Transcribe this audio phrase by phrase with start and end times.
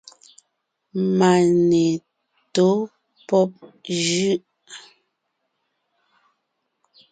[1.17, 1.83] Mane
[2.53, 2.67] tó
[3.27, 3.49] pɔ́b
[4.03, 4.39] jʉ́ʼ.